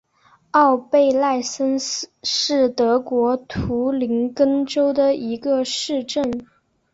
[0.49, 1.77] 奥贝赖森
[2.23, 6.43] 是德国图林根州的一个市镇。